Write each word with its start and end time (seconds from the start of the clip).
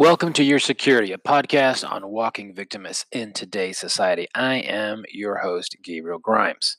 Welcome 0.00 0.32
to 0.32 0.42
Your 0.42 0.60
Security, 0.60 1.12
a 1.12 1.18
podcast 1.18 1.86
on 1.86 2.08
walking 2.08 2.54
victimists 2.54 3.04
in 3.12 3.34
today's 3.34 3.76
society. 3.76 4.28
I 4.34 4.54
am 4.54 5.04
your 5.12 5.36
host, 5.36 5.76
Gabriel 5.84 6.18
Grimes. 6.18 6.78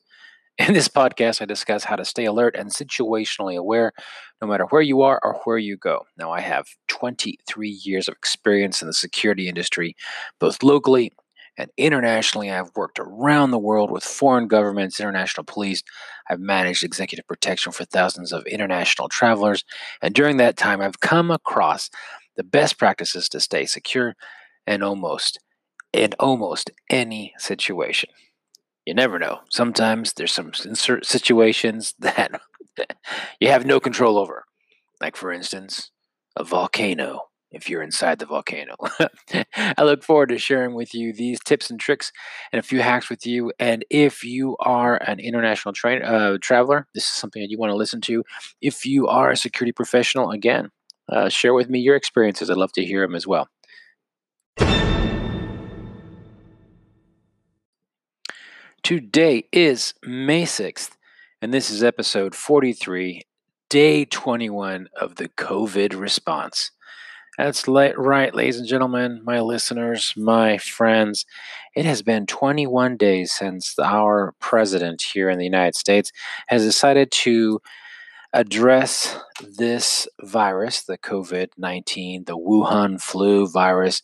In 0.57 0.73
this 0.73 0.87
podcast, 0.87 1.39
I 1.39 1.45
discuss 1.45 1.83
how 1.83 1.95
to 1.97 2.03
stay 2.03 2.25
alert 2.25 2.55
and 2.57 2.71
situationally 2.71 3.55
aware 3.55 3.91
no 4.41 4.47
matter 4.47 4.65
where 4.71 4.81
you 4.81 5.03
are 5.03 5.19
or 5.21 5.39
where 5.43 5.59
you 5.59 5.77
go. 5.77 5.99
Now, 6.17 6.31
I 6.31 6.41
have 6.41 6.65
23 6.87 7.69
years 7.69 8.07
of 8.07 8.13
experience 8.13 8.81
in 8.81 8.87
the 8.87 8.93
security 8.93 9.47
industry, 9.47 9.95
both 10.39 10.63
locally 10.63 11.11
and 11.59 11.69
internationally. 11.77 12.49
I've 12.49 12.71
worked 12.75 12.97
around 12.99 13.51
the 13.51 13.59
world 13.59 13.91
with 13.91 14.03
foreign 14.03 14.47
governments, 14.47 14.99
international 14.99 15.43
police. 15.43 15.83
I've 16.27 16.39
managed 16.39 16.83
executive 16.83 17.27
protection 17.27 17.71
for 17.71 17.85
thousands 17.85 18.31
of 18.31 18.47
international 18.47 19.09
travelers. 19.09 19.63
And 20.01 20.15
during 20.15 20.37
that 20.37 20.57
time, 20.57 20.81
I've 20.81 21.01
come 21.01 21.29
across 21.29 21.91
the 22.41 22.47
best 22.47 22.79
practices 22.79 23.29
to 23.29 23.39
stay 23.39 23.67
secure 23.67 24.15
and 24.65 24.83
almost 24.83 25.39
in 25.93 26.11
almost 26.19 26.71
any 26.89 27.35
situation. 27.37 28.09
You 28.83 28.95
never 28.95 29.19
know. 29.19 29.41
Sometimes 29.51 30.13
there's 30.13 30.33
some 30.33 30.51
situations 31.03 31.93
that 31.99 32.31
you 33.39 33.49
have 33.49 33.63
no 33.63 33.79
control 33.79 34.17
over. 34.17 34.45
Like, 34.99 35.15
for 35.15 35.31
instance, 35.31 35.91
a 36.35 36.43
volcano 36.43 37.27
if 37.51 37.69
you're 37.69 37.83
inside 37.83 38.17
the 38.17 38.25
volcano. 38.25 38.75
I 39.55 39.83
look 39.83 40.03
forward 40.03 40.29
to 40.29 40.39
sharing 40.39 40.73
with 40.73 40.95
you 40.95 41.13
these 41.13 41.39
tips 41.41 41.69
and 41.69 41.79
tricks 41.79 42.11
and 42.51 42.59
a 42.59 42.63
few 42.63 42.79
hacks 42.81 43.09
with 43.09 43.25
you. 43.25 43.51
And 43.59 43.85
if 43.89 44.23
you 44.23 44.55
are 44.61 44.95
an 44.95 45.19
international 45.19 45.73
tra- 45.73 45.99
uh, 45.99 46.37
traveler, 46.41 46.87
this 46.95 47.03
is 47.03 47.11
something 47.11 47.41
that 47.41 47.51
you 47.51 47.59
want 47.59 47.71
to 47.71 47.75
listen 47.75 48.01
to. 48.01 48.23
If 48.61 48.85
you 48.85 49.07
are 49.07 49.29
a 49.29 49.37
security 49.37 49.73
professional, 49.73 50.31
again, 50.31 50.69
uh, 51.11 51.29
share 51.29 51.53
with 51.53 51.69
me 51.69 51.79
your 51.79 51.95
experiences. 51.95 52.49
I'd 52.49 52.57
love 52.57 52.73
to 52.73 52.85
hear 52.85 53.01
them 53.01 53.15
as 53.15 53.27
well. 53.27 53.49
Today 58.83 59.45
is 59.51 59.93
May 60.03 60.43
6th, 60.43 60.91
and 61.41 61.53
this 61.53 61.69
is 61.69 61.83
episode 61.83 62.33
43, 62.33 63.21
day 63.69 64.05
21 64.05 64.89
of 64.99 65.15
the 65.15 65.29
COVID 65.29 65.97
response. 65.99 66.71
That's 67.37 67.67
right, 67.67 68.35
ladies 68.35 68.57
and 68.57 68.67
gentlemen, 68.67 69.21
my 69.23 69.39
listeners, 69.39 70.13
my 70.17 70.57
friends. 70.57 71.25
It 71.75 71.85
has 71.85 72.01
been 72.01 72.25
21 72.25 72.97
days 72.97 73.31
since 73.31 73.79
our 73.79 74.33
president 74.39 75.01
here 75.01 75.29
in 75.29 75.37
the 75.37 75.45
United 75.45 75.75
States 75.75 76.11
has 76.47 76.63
decided 76.63 77.11
to 77.11 77.61
address 78.33 79.17
this 79.57 80.07
virus, 80.21 80.83
the 80.83 80.97
COVID 80.97 81.49
19, 81.57 82.25
the 82.25 82.37
Wuhan 82.37 83.01
flu 83.01 83.47
virus, 83.47 84.01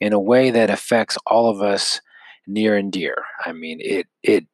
in 0.00 0.12
a 0.12 0.20
way 0.20 0.50
that 0.50 0.70
affects 0.70 1.16
all 1.26 1.48
of 1.48 1.62
us 1.62 2.00
near 2.46 2.76
and 2.76 2.92
dear. 2.92 3.16
I 3.44 3.52
mean, 3.52 3.78
it, 3.80 4.06
it, 4.22 4.46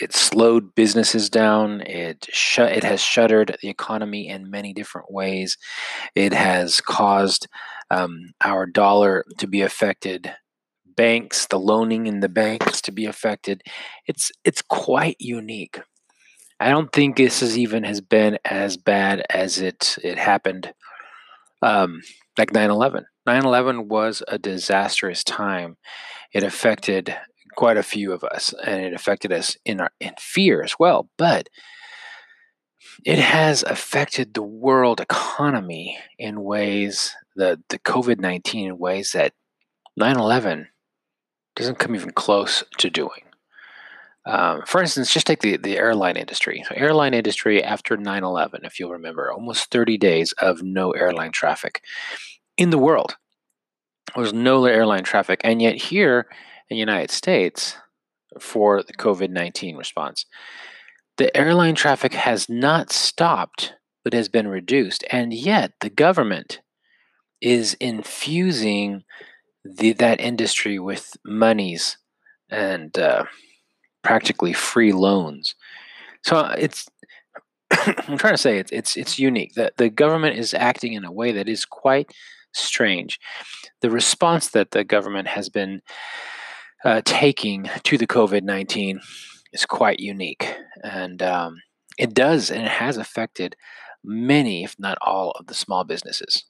it 0.00 0.14
slowed 0.14 0.74
businesses 0.74 1.28
down. 1.28 1.82
It 1.82 2.26
shut. 2.30 2.72
It 2.72 2.84
has 2.84 3.00
shuttered 3.00 3.56
the 3.60 3.68
economy 3.68 4.28
in 4.28 4.50
many 4.50 4.72
different 4.72 5.10
ways. 5.10 5.58
It 6.14 6.32
has 6.32 6.80
caused 6.80 7.48
um, 7.90 8.32
our 8.42 8.66
dollar 8.66 9.24
to 9.38 9.46
be 9.46 9.60
affected 9.60 10.32
banks, 10.96 11.46
the 11.46 11.58
loaning 11.58 12.06
in 12.06 12.20
the 12.20 12.28
banks 12.28 12.80
to 12.82 12.92
be 12.92 13.04
affected. 13.04 13.62
It's 14.06 14.30
it's 14.44 14.62
quite 14.62 15.16
unique. 15.18 15.80
I 16.60 16.68
don't 16.68 16.92
think 16.92 17.16
this 17.16 17.40
has 17.40 17.56
even 17.56 17.84
has 17.84 18.02
been 18.02 18.38
as 18.44 18.76
bad 18.76 19.24
as 19.30 19.58
it 19.58 19.96
it 20.04 20.18
happened 20.18 20.72
um, 21.62 22.02
like 22.38 22.52
9/11. 22.52 23.04
9/11 23.26 23.86
was 23.88 24.22
a 24.28 24.38
disastrous 24.38 25.24
time. 25.24 25.78
It 26.34 26.42
affected 26.42 27.16
quite 27.56 27.78
a 27.78 27.82
few 27.82 28.12
of 28.12 28.22
us, 28.24 28.54
and 28.64 28.84
it 28.84 28.92
affected 28.92 29.32
us 29.32 29.56
in 29.64 29.80
our 29.80 29.90
in 30.00 30.12
fear 30.18 30.62
as 30.62 30.74
well. 30.78 31.08
But 31.16 31.48
it 33.06 33.18
has 33.18 33.62
affected 33.62 34.34
the 34.34 34.42
world 34.42 35.00
economy 35.00 35.98
in 36.18 36.42
ways 36.42 37.14
the 37.36 37.62
the 37.70 37.78
COVID 37.78 38.20
19 38.20 38.66
in 38.66 38.78
ways 38.78 39.12
that 39.12 39.32
9/11 39.98 40.68
doesn't 41.56 41.78
come 41.78 41.94
even 41.94 42.10
close 42.12 42.64
to 42.78 42.90
doing. 42.90 43.29
Um, 44.26 44.62
for 44.66 44.82
instance, 44.82 45.12
just 45.12 45.26
take 45.26 45.40
the, 45.40 45.56
the 45.56 45.78
airline 45.78 46.16
industry. 46.16 46.62
So, 46.68 46.74
airline 46.74 47.14
industry 47.14 47.64
after 47.64 47.96
9 47.96 48.22
11, 48.22 48.60
if 48.64 48.78
you'll 48.78 48.90
remember, 48.90 49.32
almost 49.32 49.70
30 49.70 49.96
days 49.96 50.32
of 50.32 50.62
no 50.62 50.90
airline 50.92 51.32
traffic 51.32 51.82
in 52.56 52.70
the 52.70 52.78
world. 52.78 53.16
There 54.14 54.22
was 54.22 54.32
no 54.32 54.64
airline 54.66 55.04
traffic. 55.04 55.40
And 55.42 55.62
yet, 55.62 55.76
here 55.76 56.26
in 56.68 56.74
the 56.74 56.80
United 56.80 57.10
States, 57.10 57.76
for 58.38 58.82
the 58.82 58.92
COVID 58.92 59.30
19 59.30 59.76
response, 59.76 60.26
the 61.16 61.34
airline 61.36 61.74
traffic 61.74 62.14
has 62.14 62.48
not 62.48 62.92
stopped, 62.92 63.74
but 64.04 64.12
has 64.12 64.28
been 64.28 64.48
reduced. 64.48 65.04
And 65.10 65.32
yet, 65.32 65.72
the 65.80 65.90
government 65.90 66.60
is 67.40 67.74
infusing 67.74 69.04
the, 69.64 69.92
that 69.94 70.20
industry 70.20 70.78
with 70.78 71.16
monies 71.24 71.96
and 72.50 72.96
uh, 72.98 73.24
practically 74.02 74.52
free 74.52 74.92
loans. 74.92 75.54
So 76.22 76.46
it's 76.58 76.88
I'm 77.70 78.18
trying 78.18 78.34
to 78.34 78.38
say 78.38 78.58
it's 78.58 78.72
it's 78.72 78.96
it's 78.96 79.18
unique 79.18 79.54
that 79.54 79.76
the 79.76 79.90
government 79.90 80.38
is 80.38 80.54
acting 80.54 80.92
in 80.92 81.04
a 81.04 81.12
way 81.12 81.32
that 81.32 81.48
is 81.48 81.64
quite 81.64 82.12
strange. 82.52 83.18
The 83.80 83.90
response 83.90 84.48
that 84.48 84.72
the 84.72 84.84
government 84.84 85.28
has 85.28 85.48
been 85.48 85.82
uh, 86.84 87.02
taking 87.04 87.68
to 87.84 87.98
the 87.98 88.06
COVID 88.06 88.42
nineteen 88.42 89.00
is 89.52 89.64
quite 89.64 90.00
unique, 90.00 90.54
and 90.82 91.22
um, 91.22 91.56
it 91.98 92.14
does 92.14 92.50
and 92.50 92.62
it 92.62 92.70
has 92.70 92.96
affected 92.96 93.56
many, 94.04 94.64
if 94.64 94.76
not 94.78 94.98
all, 95.02 95.32
of 95.32 95.46
the 95.46 95.54
small 95.54 95.84
businesses. 95.84 96.44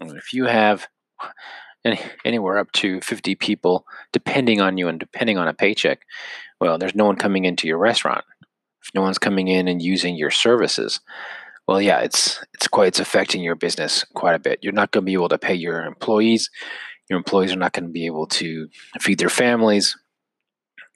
And 0.00 0.16
if 0.16 0.32
you 0.32 0.46
have 0.46 0.88
any, 1.84 2.00
anywhere 2.24 2.58
up 2.58 2.72
to 2.72 3.00
50 3.00 3.34
people 3.36 3.84
depending 4.12 4.60
on 4.60 4.76
you 4.76 4.88
and 4.88 4.98
depending 4.98 5.38
on 5.38 5.48
a 5.48 5.54
paycheck, 5.54 6.00
well, 6.60 6.78
there's 6.78 6.94
no 6.94 7.04
one 7.04 7.16
coming 7.16 7.44
into 7.44 7.66
your 7.68 7.78
restaurant. 7.78 8.24
If 8.82 8.94
no 8.94 9.02
one's 9.02 9.18
coming 9.18 9.48
in 9.48 9.68
and 9.68 9.82
using 9.82 10.16
your 10.16 10.30
services, 10.30 11.00
well, 11.66 11.80
yeah, 11.80 12.00
it's 12.00 12.44
it's 12.54 12.68
quite 12.68 12.88
it's 12.88 13.00
affecting 13.00 13.42
your 13.42 13.56
business 13.56 14.04
quite 14.14 14.34
a 14.34 14.40
bit. 14.40 14.60
You're 14.62 14.72
not 14.72 14.92
going 14.92 15.02
to 15.02 15.06
be 15.06 15.14
able 15.14 15.28
to 15.28 15.38
pay 15.38 15.54
your 15.54 15.84
employees. 15.84 16.50
Your 17.10 17.18
employees 17.18 17.52
are 17.52 17.58
not 17.58 17.72
going 17.72 17.86
to 17.86 17.92
be 17.92 18.06
able 18.06 18.26
to 18.28 18.68
feed 19.00 19.18
their 19.18 19.28
families, 19.28 19.96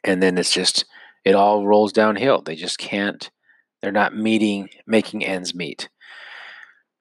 and 0.05 0.23
then 0.23 0.39
it's 0.39 0.53
just 0.53 0.85
it 1.25 1.35
all 1.35 1.67
rolls 1.67 1.93
downhill. 1.93 2.41
They 2.41 2.55
just 2.55 2.79
can't. 2.79 3.31
They're 3.83 3.93
not 3.93 4.17
meeting, 4.17 4.69
making 4.87 5.25
ends 5.25 5.55
meet. 5.55 5.89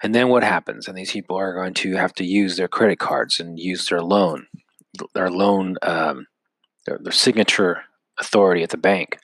And 0.01 0.15
then 0.15 0.29
what 0.29 0.43
happens? 0.43 0.87
And 0.87 0.97
these 0.97 1.11
people 1.11 1.35
are 1.35 1.53
going 1.53 1.73
to 1.75 1.95
have 1.95 2.13
to 2.13 2.25
use 2.25 2.55
their 2.55 2.69
credit 2.69 2.99
cards 2.99 3.39
and 3.39 3.59
use 3.59 3.87
their 3.89 4.01
loan, 4.01 4.47
their 5.13 5.29
loan, 5.29 5.75
um, 5.81 6.27
their, 6.85 6.99
their 7.01 7.11
signature 7.11 7.83
authority 8.19 8.63
at 8.63 8.69
the 8.69 8.77
bank. 8.77 9.19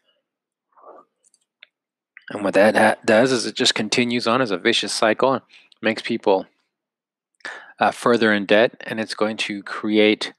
And 2.29 2.43
what 2.43 2.53
that 2.55 2.75
ha- 2.75 3.01
does 3.05 3.31
is 3.31 3.45
it 3.45 3.55
just 3.55 3.75
continues 3.75 4.27
on 4.27 4.41
as 4.41 4.51
a 4.51 4.57
vicious 4.57 4.93
cycle 4.93 5.33
and 5.33 5.41
makes 5.81 6.01
people 6.01 6.47
uh, 7.79 7.91
further 7.91 8.33
in 8.33 8.45
debt, 8.45 8.75
and 8.81 8.99
it's 8.99 9.13
going 9.13 9.37
to 9.37 9.61
create 9.61 10.33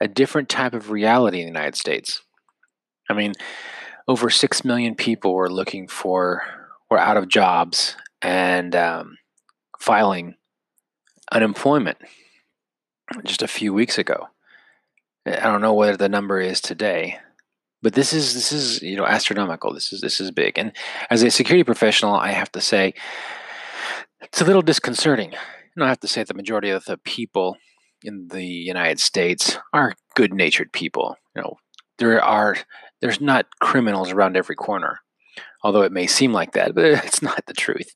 a 0.00 0.08
different 0.08 0.48
type 0.48 0.74
of 0.74 0.90
reality 0.90 1.40
in 1.40 1.46
the 1.46 1.52
United 1.52 1.76
States. 1.76 2.22
I 3.08 3.14
mean, 3.14 3.32
over 4.06 4.30
six 4.30 4.64
million 4.64 4.94
people 4.94 5.34
were 5.34 5.50
looking 5.50 5.88
for 5.88 6.42
were 6.90 6.98
out 6.98 7.16
of 7.16 7.28
jobs 7.28 7.96
and 8.22 8.74
um, 8.74 9.18
filing 9.78 10.34
unemployment 11.32 11.98
just 13.24 13.42
a 13.42 13.48
few 13.48 13.72
weeks 13.72 13.98
ago. 13.98 14.28
I 15.26 15.40
don't 15.40 15.60
know 15.60 15.74
what 15.74 15.98
the 15.98 16.08
number 16.08 16.40
is 16.40 16.60
today, 16.60 17.18
but 17.82 17.94
this 17.94 18.12
is 18.12 18.34
this 18.34 18.52
is 18.52 18.82
you 18.82 18.96
know 18.96 19.06
astronomical. 19.06 19.72
This 19.72 19.92
is 19.92 20.00
this 20.00 20.20
is 20.20 20.30
big. 20.30 20.58
And 20.58 20.72
as 21.10 21.22
a 21.22 21.30
security 21.30 21.64
professional, 21.64 22.14
I 22.14 22.32
have 22.32 22.52
to 22.52 22.60
say 22.60 22.94
it's 24.20 24.40
a 24.40 24.44
little 24.44 24.62
disconcerting. 24.62 25.34
Know, 25.76 25.84
I 25.84 25.88
have 25.88 26.00
to 26.00 26.08
say 26.08 26.22
the 26.24 26.34
majority 26.34 26.70
of 26.70 26.84
the 26.84 26.98
people 26.98 27.56
in 28.02 28.28
the 28.28 28.44
United 28.44 29.00
States 29.00 29.56
are 29.72 29.94
good-natured 30.14 30.72
people. 30.72 31.16
You 31.34 31.42
know, 31.42 31.56
there 31.98 32.22
are 32.22 32.56
there's 33.00 33.20
not 33.20 33.46
criminals 33.60 34.10
around 34.10 34.36
every 34.36 34.56
corner, 34.56 35.00
although 35.62 35.82
it 35.82 35.92
may 35.92 36.06
seem 36.06 36.32
like 36.32 36.52
that, 36.52 36.74
but 36.74 36.84
it's 37.04 37.22
not 37.22 37.46
the 37.46 37.54
truth. 37.54 37.94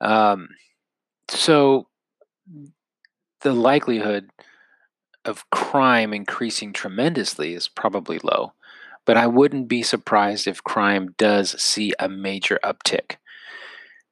Um, 0.00 0.48
so 1.28 1.88
the 3.42 3.52
likelihood 3.52 4.30
of 5.24 5.48
crime 5.50 6.14
increasing 6.14 6.72
tremendously 6.72 7.52
is 7.52 7.68
probably 7.68 8.18
low, 8.22 8.52
but 9.08 9.16
I 9.16 9.26
wouldn't 9.26 9.68
be 9.68 9.82
surprised 9.82 10.46
if 10.46 10.62
crime 10.62 11.14
does 11.16 11.58
see 11.58 11.94
a 11.98 12.10
major 12.10 12.60
uptick. 12.62 13.16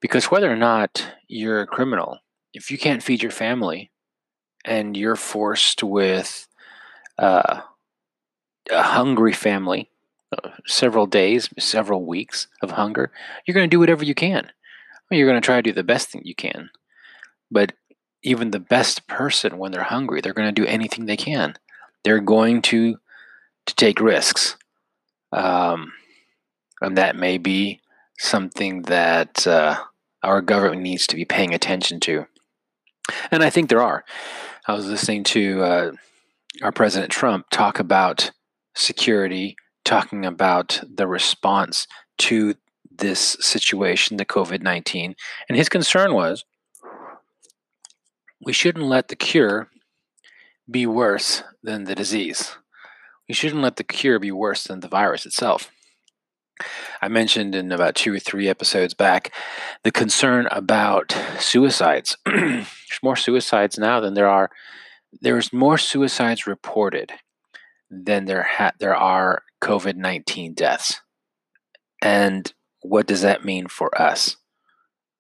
Because 0.01 0.31
whether 0.31 0.51
or 0.51 0.57
not 0.57 1.13
you're 1.29 1.61
a 1.61 1.67
criminal, 1.67 2.21
if 2.55 2.71
you 2.71 2.79
can't 2.79 3.03
feed 3.03 3.23
your 3.23 3.31
family 3.31 3.91
and 4.65 4.97
you're 4.97 5.15
forced 5.15 5.83
with 5.83 6.49
uh, 7.19 7.61
a 8.71 8.83
hungry 8.83 9.35
family, 9.35 9.91
uh, 10.33 10.49
several 10.65 11.05
days, 11.05 11.51
several 11.59 12.07
weeks 12.07 12.47
of 12.63 12.71
hunger, 12.71 13.13
you're 13.47 13.55
going 13.55 13.69
to 13.69 13.75
do 13.75 13.81
whatever 13.81 14.03
you 14.03 14.15
can. 14.15 14.51
You're 15.11 15.29
going 15.29 15.39
to 15.39 15.45
try 15.45 15.57
to 15.57 15.63
do 15.63 15.73
the 15.75 15.85
best 15.85 16.09
thing 16.09 16.23
you 16.25 16.35
can. 16.35 16.71
But 17.51 17.75
even 18.23 18.51
the 18.51 18.61
best 18.61 19.07
person, 19.07 19.59
when 19.59 19.73
they're 19.73 19.83
hungry, 19.83 20.23
they're 20.23 20.33
going 20.33 20.55
to 20.55 20.59
do 20.59 20.67
anything 20.67 21.05
they 21.05 21.19
can. 21.19 21.59
They're 22.03 22.19
going 22.21 22.63
to 22.63 22.97
to 23.67 23.75
take 23.75 24.01
risks, 24.01 24.57
um, 25.33 25.93
and 26.81 26.97
that 26.99 27.17
may 27.17 27.39
be 27.39 27.81
something 28.19 28.83
that 28.83 29.47
uh, 29.47 29.77
our 30.23 30.41
government 30.41 30.83
needs 30.83 31.07
to 31.07 31.17
be 31.17 31.25
paying 31.25 31.55
attention 31.55 32.01
to. 32.01 32.27
And 33.31 33.43
I 33.43 33.51
think 33.51 33.69
there 33.69 33.83
are. 33.83 34.05
I 34.67 34.73
was 34.73 34.87
listening 34.87 35.25
to 35.25 35.63
uh, 35.63 35.93
our 36.63 36.73
President 36.73 37.13
Trump 37.13 37.47
talk 37.51 37.79
about 37.79 38.33
security, 38.75 39.57
talking 39.85 40.27
about 40.27 40.81
the 40.93 41.07
response 41.07 41.87
to 42.19 42.55
this 42.99 43.37
situation, 43.41 44.17
the 44.17 44.25
COVID 44.25 44.63
19. 44.63 45.15
And 45.49 45.57
his 45.57 45.69
concern 45.69 46.15
was 46.15 46.45
we 48.45 48.53
shouldn't 48.53 48.87
let 48.87 49.09
the 49.09 49.17
cure 49.17 49.69
be 50.71 50.87
worse 50.87 51.43
than 51.63 51.85
the 51.85 51.95
disease. 51.95 52.57
We 53.29 53.35
shouldn't 53.35 53.63
let 53.63 53.77
the 53.77 53.85
cure 53.85 54.19
be 54.19 54.31
worse 54.31 54.65
than 54.65 54.81
the 54.81 54.89
virus 54.89 55.27
itself. 55.27 55.71
I 57.03 57.09
mentioned 57.09 57.55
in 57.55 57.71
about 57.71 57.95
two 57.95 58.15
or 58.15 58.19
three 58.19 58.49
episodes 58.49 58.95
back 58.95 59.33
the 59.83 59.93
concern 59.93 60.49
about 60.51 61.17
suicides. 61.39 62.17
There's 62.27 63.03
more 63.03 63.17
suicides 63.17 63.79
now 63.79 64.01
than 64.01 64.15
there 64.15 64.29
are. 64.29 64.51
There's 65.21 65.53
more 65.53 65.79
suicides 65.79 66.47
reported 66.47 67.13
than 67.91 68.25
there 68.25 68.45
ha- 68.45 68.73
there 68.79 68.97
are 68.97 69.43
COVID 69.63 69.97
nineteen 69.97 70.55
deaths. 70.55 71.03
And 72.03 72.53
what 72.81 73.07
does 73.07 73.23
that 73.23 73.45
mean 73.45 73.69
for 73.69 74.01
us? 74.01 74.37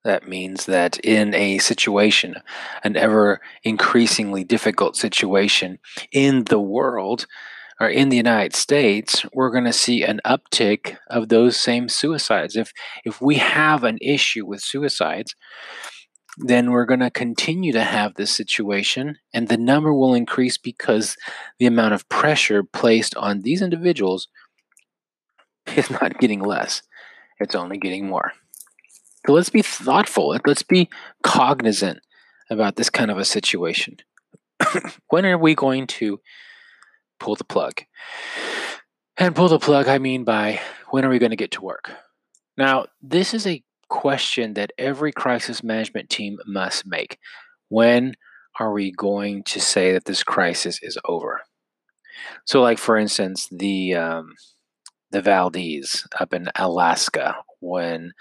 That 0.05 0.29
means 0.29 0.67
that 0.67 0.99
in 1.01 1.35
a 1.35 1.59
situation, 1.59 2.37
an 2.85 2.97
ever 2.97 3.41
increasingly 3.65 4.45
difficult 4.45 4.97
situation 4.97 5.81
in 6.13 6.45
the 6.45 6.61
world, 6.61 7.27
or 7.81 7.89
in 7.89 8.09
the 8.09 8.17
United 8.17 8.55
States, 8.55 9.25
we're 9.33 9.51
going 9.51 9.65
to 9.65 9.73
see 9.73 10.03
an 10.03 10.21
uptick 10.25 10.97
of 11.11 11.29
those 11.29 11.57
same 11.57 11.89
suicides. 11.89 12.57
If 12.57 12.73
if 13.05 13.21
we 13.21 13.37
have 13.37 13.85
an 13.85 13.99
issue 14.01 14.47
with 14.47 14.63
suicides, 14.63 15.35
then 16.39 16.71
we're 16.71 16.85
going 16.85 17.01
to 17.01 17.11
continue 17.11 17.73
to 17.73 17.83
have 17.83 18.15
this 18.15 18.31
situation 18.31 19.17
and 19.33 19.49
the 19.49 19.57
number 19.57 19.93
will 19.93 20.15
increase 20.15 20.59
because 20.59 21.17
the 21.59 21.67
amount 21.67 21.95
of 21.95 22.09
pressure 22.09 22.63
placed 22.63 23.15
on 23.17 23.41
these 23.41 23.63
individuals 23.63 24.29
is 25.77 25.91
not 25.91 26.19
getting 26.19 26.41
less. 26.41 26.83
It's 27.41 27.55
only 27.55 27.79
getting 27.79 28.07
more. 28.07 28.33
So 29.27 29.33
let's 29.33 29.51
be 29.51 29.63
thoughtful. 29.63 30.39
Let's 30.47 30.63
be 30.63 30.89
cognizant 31.23 32.01
about 32.51 32.77
this 32.77 32.91
kind 32.91 33.11
of 33.11 33.19
a 33.19 33.25
situation. 33.25 33.97
when 35.09 35.27
are 35.27 35.39
we 35.39 35.55
going 35.55 35.87
to 35.87 36.21
pull 37.19 37.35
the 37.35 37.45
plug. 37.45 37.83
And 39.19 39.35
pull 39.35 39.49
the 39.49 39.59
plug, 39.59 39.89
I 39.89 39.99
mean 39.99 40.25
by 40.25 40.61
when 40.91 41.05
are 41.05 41.09
we 41.09 41.19
going 41.19 41.31
to 41.31 41.37
get 41.37 41.53
to 41.53 41.63
work? 41.63 41.91
Now, 42.57 42.87
this 43.03 43.35
is 43.35 43.47
a 43.47 43.63
question 43.89 44.55
that 44.55 44.73
every 44.79 45.13
crisis 45.13 45.63
management 45.63 46.11
team 46.11 46.39
must 46.47 46.87
make. 46.87 47.19
When 47.69 48.15
are 48.59 48.73
we 48.73 48.93
going 48.93 49.43
to 49.45 49.61
say 49.61 49.93
that 49.93 50.05
this 50.05 50.23
crisis 50.23 50.79
is 50.83 50.99
over? 51.05 51.43
So, 52.45 52.63
like 52.63 52.79
for 52.79 52.97
instance, 52.97 53.49
the 53.51 53.95
um, 53.95 54.35
the 55.11 55.21
Valdez 55.21 56.07
up 56.19 56.33
in 56.33 56.49
Alaska, 56.57 57.37
when 57.61 58.13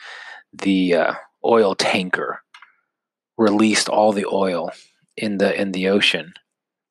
the 0.53 0.95
uh, 0.95 1.13
oil 1.44 1.75
tanker 1.75 2.42
released 3.38 3.89
all 3.89 4.12
the 4.12 4.25
oil 4.25 4.71
in 5.18 5.38
the 5.38 5.59
in 5.59 5.71
the 5.71 5.88
ocean 5.89 6.33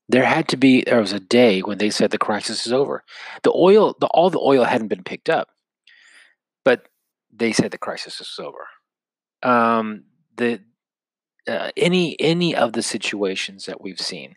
there 0.09 0.25
had 0.25 0.49
to 0.49 0.57
be 0.57 0.83
there 0.83 1.01
was 1.01 1.13
a 1.13 1.21
day 1.21 1.61
when 1.61 1.79
they 1.79 1.91
said 1.91 2.11
the 2.11 2.19
crisis 2.19 2.67
is 2.67 2.73
over. 2.73 3.05
The 3.43 3.53
oil, 3.55 3.97
the, 4.01 4.07
all 4.09 4.31
the 4.31 4.41
oil 4.41 4.65
hadn't 4.65 4.89
been 4.89 5.03
picked 5.03 5.31
up, 5.31 5.49
but 6.65 6.89
they 7.33 7.53
said 7.53 7.71
the 7.71 7.79
crisis 7.79 8.21
is 8.21 8.39
over. 8.39 8.67
Um, 9.43 10.05
the 10.37 10.61
uh, 11.49 11.71
any 11.77 12.19
any 12.21 12.55
of 12.55 12.73
the 12.73 12.83
situations 12.83 13.67
that 13.67 13.81
we've 13.81 14.01
seen 14.01 14.37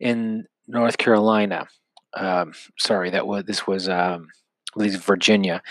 in 0.00 0.46
North 0.66 0.98
Carolina, 0.98 1.66
um, 2.14 2.52
sorry, 2.78 3.10
that 3.10 3.26
was 3.26 3.44
this 3.44 3.66
was 3.66 3.88
um, 3.88 4.28
Virginia. 4.76 5.62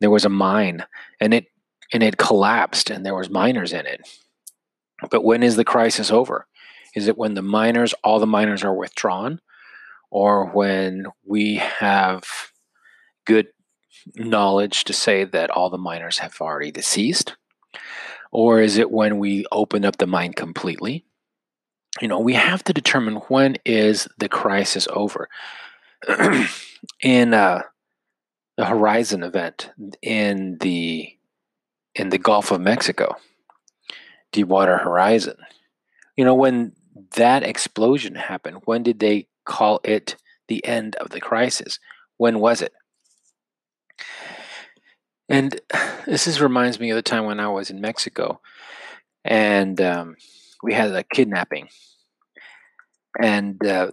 There 0.00 0.10
was 0.10 0.24
a 0.24 0.28
mine, 0.28 0.84
and 1.20 1.32
it 1.32 1.46
and 1.92 2.02
it 2.02 2.16
collapsed, 2.16 2.90
and 2.90 3.06
there 3.06 3.14
was 3.14 3.30
miners 3.30 3.72
in 3.72 3.86
it. 3.86 4.08
But 5.10 5.24
when 5.24 5.42
is 5.42 5.56
the 5.56 5.64
crisis 5.64 6.10
over? 6.10 6.46
Is 6.94 7.08
it 7.08 7.16
when 7.16 7.34
the 7.34 7.42
miners, 7.42 7.94
all 8.04 8.18
the 8.18 8.26
miners 8.26 8.64
are 8.64 8.74
withdrawn, 8.74 9.40
or 10.10 10.46
when 10.46 11.06
we 11.24 11.56
have 11.56 12.24
good 13.24 13.48
knowledge 14.14 14.84
to 14.84 14.92
say 14.92 15.24
that 15.24 15.50
all 15.50 15.70
the 15.70 15.78
miners 15.78 16.18
have 16.18 16.40
already 16.40 16.70
deceased? 16.70 17.36
Or 18.30 18.60
is 18.60 18.78
it 18.78 18.90
when 18.90 19.18
we 19.18 19.44
open 19.52 19.84
up 19.84 19.98
the 19.98 20.06
mine 20.06 20.32
completely? 20.32 21.04
You 22.00 22.08
know, 22.08 22.18
we 22.18 22.34
have 22.34 22.64
to 22.64 22.72
determine 22.72 23.16
when 23.28 23.56
is 23.64 24.08
the 24.18 24.28
crisis 24.28 24.88
over. 24.90 25.28
in 27.02 27.34
uh, 27.34 27.62
the 28.56 28.64
Horizon 28.64 29.22
event 29.22 29.70
in 30.00 30.58
the 30.58 31.16
in 31.94 32.08
the 32.08 32.18
Gulf 32.18 32.50
of 32.50 32.60
Mexico, 32.60 33.16
Deepwater 34.32 34.78
Horizon. 34.78 35.36
You 36.16 36.24
know, 36.24 36.34
when 36.34 36.72
that 37.16 37.42
explosion 37.42 38.14
happened? 38.14 38.62
When 38.64 38.82
did 38.82 39.00
they 39.00 39.28
call 39.44 39.80
it 39.84 40.16
the 40.48 40.64
end 40.64 40.96
of 40.96 41.10
the 41.10 41.20
crisis? 41.20 41.78
When 42.16 42.38
was 42.38 42.62
it? 42.62 42.72
And 45.28 45.60
this 46.06 46.26
is, 46.26 46.40
reminds 46.40 46.78
me 46.78 46.90
of 46.90 46.96
the 46.96 47.02
time 47.02 47.24
when 47.24 47.40
I 47.40 47.48
was 47.48 47.70
in 47.70 47.80
Mexico 47.80 48.40
and 49.24 49.80
um, 49.80 50.16
we 50.62 50.74
had 50.74 50.94
a 50.94 51.02
kidnapping. 51.02 51.68
And 53.20 53.64
uh, 53.66 53.90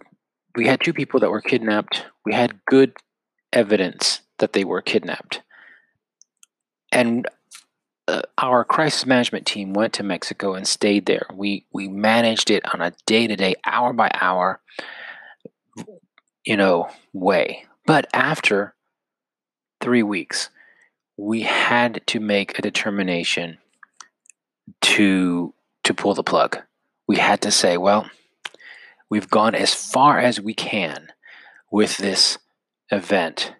we 0.56 0.68
had 0.68 0.82
two 0.82 0.94
people 0.94 1.20
that 1.20 1.29
were 1.29 1.41
kidnapped. 1.41 2.06
We 2.25 2.34
had 2.34 2.60
good 2.65 2.94
evidence 3.51 4.22
that 4.39 4.53
they 4.53 4.63
were 4.63 4.82
kidnapped. 4.82 5.41
And 6.91 7.27
uh, 8.10 8.22
our 8.39 8.63
crisis 8.66 9.06
management 9.06 9.46
team 9.46 9.74
went 9.74 9.94
to 9.94 10.04
Mexico 10.04 10.56
and 10.56 10.68
stayed 10.68 11.06
there. 11.06 11.28
We 11.34 11.66
we 11.72 11.88
managed 11.88 12.50
it 12.50 12.63
on 12.74 12.82
a 12.82 12.92
day 13.06 13.28
to 13.28 13.36
day, 13.36 13.56
hour 13.66 13.94
by 13.94 14.10
hour, 14.20 14.60
you 16.44 16.58
know, 16.58 16.89
way. 17.13 17.66
But 17.86 18.08
after 18.12 18.74
three 19.80 20.01
weeks, 20.01 20.50
we 21.18 21.42
had 21.42 22.01
to 22.08 22.20
make 22.20 22.58
a 22.58 22.63
determination 22.63 23.60
to 24.82 25.54
to 25.84 25.94
pull 25.94 26.16
the 26.16 26.24
plug. 26.24 26.58
We 27.08 27.18
had 27.18 27.42
to 27.42 27.51
say, 27.51 27.78
well, 27.78 28.10
we've 29.10 29.30
gone 29.30 29.54
as 29.54 29.74
far 29.74 30.20
as 30.20 30.42
we 30.42 30.56
can 30.56 31.10
with 31.72 31.98
this 31.98 32.39
event. 32.89 33.54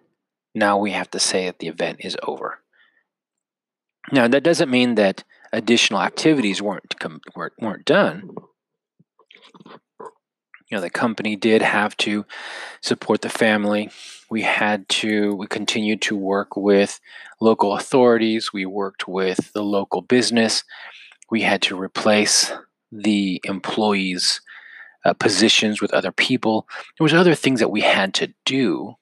Now 0.56 0.78
we 0.78 0.90
have 0.90 1.10
to 1.12 1.20
say 1.20 1.46
that 1.46 1.60
the 1.60 1.68
event 1.68 1.98
is 2.00 2.16
over. 2.24 2.58
Now, 4.12 4.26
that 4.28 4.42
doesn't 4.42 4.70
mean 4.70 4.96
that 4.96 5.24
additional 5.52 6.00
activities 6.00 6.60
weren't 6.60 6.98
com- 6.98 7.20
weren't, 7.34 7.54
weren't 7.60 7.84
done. 7.84 8.30
You 9.98 10.76
know, 10.76 10.80
the 10.80 10.90
company 10.90 11.34
did 11.34 11.62
have 11.62 11.96
to 11.98 12.24
support 12.80 13.22
the 13.22 13.28
family. 13.28 13.90
We 14.30 14.42
had 14.42 14.88
to, 14.90 15.34
we 15.34 15.48
continued 15.48 16.00
to 16.02 16.16
work 16.16 16.56
with 16.56 17.00
local 17.40 17.74
authorities. 17.74 18.52
We 18.52 18.66
worked 18.66 19.08
with 19.08 19.52
the 19.52 19.64
local 19.64 20.00
business. 20.00 20.62
We 21.28 21.42
had 21.42 21.62
to 21.62 21.80
replace 21.80 22.52
the 22.92 23.40
employees' 23.44 24.40
uh, 25.04 25.14
positions 25.14 25.80
with 25.80 25.92
other 25.92 26.12
people. 26.12 26.68
There 26.98 27.04
was 27.04 27.14
other 27.14 27.34
things 27.34 27.58
that 27.60 27.70
we 27.70 27.80
had 27.80 28.14
to 28.14 28.32
do, 28.44 28.94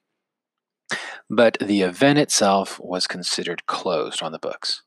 but 1.29 1.57
the 1.59 1.81
event 1.81 2.17
itself 2.17 2.79
was 2.79 3.05
considered 3.05 3.67
closed 3.67 4.23
on 4.23 4.31
the 4.31 4.39
books. 4.39 4.81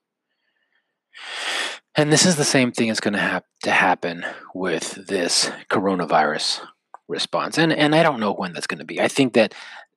And 1.94 2.10
this 2.12 2.24
is 2.24 2.36
the 2.36 2.44
same 2.44 2.72
thing 2.72 2.88
that's 2.88 3.00
going 3.00 3.14
to 3.14 3.20
have 3.20 3.44
to 3.64 3.70
happen 3.70 4.24
with 4.54 5.06
this 5.06 5.50
coronavirus 5.70 6.60
response. 7.08 7.58
And 7.58 7.72
and 7.72 7.94
I 7.94 8.02
don't 8.02 8.20
know 8.20 8.32
when 8.32 8.52
that's 8.52 8.66
going 8.66 8.78
to 8.78 8.84
be. 8.84 9.00
I 9.00 9.08
think 9.08 9.34
that 9.34 9.54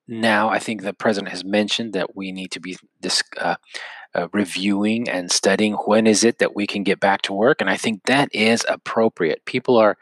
now 0.07 0.49
I 0.49 0.59
think 0.59 0.81
the 0.81 0.93
president 0.93 1.31
has 1.31 1.43
mentioned 1.43 1.93
that 1.93 2.15
we 2.15 2.31
need 2.31 2.51
to 2.51 2.59
be 2.59 2.77
uh, 3.39 3.55
uh, 4.13 4.27
reviewing 4.33 5.09
and 5.09 5.31
studying 5.31 5.73
when 5.73 6.05
is 6.05 6.23
it 6.23 6.39
that 6.39 6.55
we 6.55 6.67
can 6.67 6.83
get 6.83 6.99
back 6.99 7.21
to 7.23 7.33
work, 7.33 7.61
and 7.61 7.69
I 7.69 7.77
think 7.77 8.03
that 8.05 8.29
is 8.33 8.65
appropriate. 8.67 9.45
People 9.45 9.77
are 9.77 9.97